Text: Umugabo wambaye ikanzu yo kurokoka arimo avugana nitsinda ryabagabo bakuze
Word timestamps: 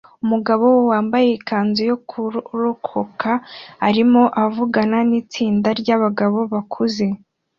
Umugabo 0.23 0.65
wambaye 0.89 1.27
ikanzu 1.37 1.81
yo 1.91 1.97
kurokoka 2.09 3.31
arimo 3.87 4.23
avugana 4.43 4.97
nitsinda 5.09 5.69
ryabagabo 5.81 6.39
bakuze 6.53 7.05